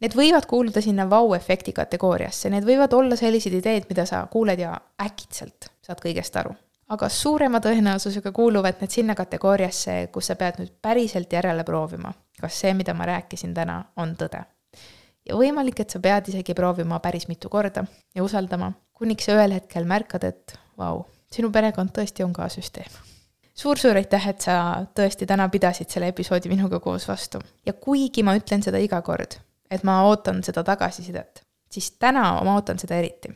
[0.01, 4.75] Need võivad kuuluda sinna vau-efekti kategooriasse, need võivad olla sellised ideed, mida sa kuuled ja
[5.01, 6.55] äkitselt saad kõigest aru.
[6.87, 12.61] aga suurema tõenäosusega kuuluvad need sinna kategooriasse, kus sa pead nüüd päriselt järele proovima, kas
[12.61, 14.45] see, mida ma rääkisin täna, on tõde.
[15.27, 17.83] Ja võimalik, et sa pead isegi proovima päris mitu korda
[18.15, 23.16] ja usaldama, kuniks sa ühel hetkel märkad, et vau, sinu perekond tõesti on ka süsteem
[23.57, 27.41] suur-suur aitäh, et sa tõesti täna pidasid selle episoodi minuga koos vastu.
[27.65, 29.39] ja kuigi ma ütlen seda iga kord,
[29.71, 33.33] et ma ootan seda tagasisidet, siis täna ma ootan seda eriti.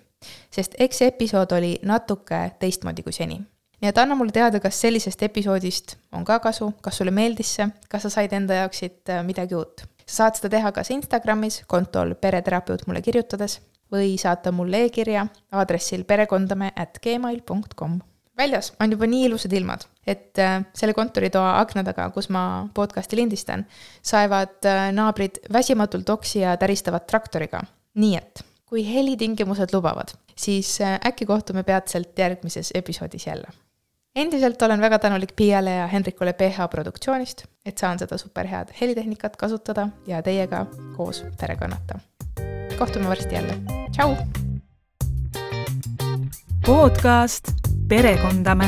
[0.52, 3.42] sest eks see episood oli natuke teistmoodi kui seni.
[3.82, 7.70] nii et anna mulle teada, kas sellisest episoodist on ka kasu, kas sulle meeldis see,
[7.90, 11.62] kas sa said enda jaoks siit äh, midagi uut sa saad seda teha kas Instagramis
[11.72, 13.60] kontol pereterapeut mulle kirjutades
[13.92, 17.42] või saata mulle e-kirja aadressil perekondame at gmail
[17.76, 18.00] .com.
[18.38, 23.20] väljas on juba nii ilusad ilmad, et äh, selle kontoritoa akna taga, kus ma podcast'i
[23.20, 23.66] lindistan,
[24.02, 27.62] saevad äh, naabrid väsimatult oksi ja täristavad traktoriga.
[27.94, 33.52] nii et kui helitingimused lubavad, siis äh, äkki kohtume peatselt järgmises episoodis jälle
[34.16, 39.88] endiselt olen väga tänulik Piiale ja Hendrikule PH Produktsioonist, et saan seda superhead helitehnikat kasutada
[40.08, 40.66] ja teiega
[40.98, 42.00] koos perekonnata.
[42.80, 43.54] kohtume varsti jälle,
[43.92, 44.16] tšau!
[46.66, 47.48] podcast
[47.88, 48.66] Perekondame